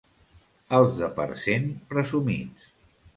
[0.77, 2.73] Els de Parcent, presumits.